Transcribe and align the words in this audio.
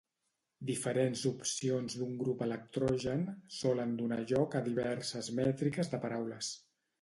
Diferents 0.67 1.19
opcions 1.31 1.97
d'un 1.99 2.15
grup 2.21 2.41
electrogen 2.45 3.21
solen 3.59 3.93
donar 4.01 4.19
lloc 4.33 4.59
a 4.61 4.63
diverses 4.71 5.31
mètriques 5.43 5.93
de 5.95 6.03
paraules. 6.09 6.53